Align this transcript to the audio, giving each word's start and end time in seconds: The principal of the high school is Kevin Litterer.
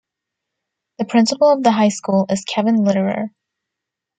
The 0.97 1.05
principal 1.05 1.47
of 1.51 1.61
the 1.61 1.69
high 1.69 1.89
school 1.89 2.25
is 2.27 2.43
Kevin 2.43 2.77
Litterer. 2.77 3.29